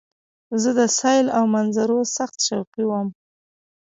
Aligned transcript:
زه 0.61 0.69
د 0.79 0.81
سیل 0.99 1.25
او 1.37 1.43
منظرو 1.55 1.99
سخت 2.17 2.37
شوقی 2.47 2.83
وم. 2.87 3.07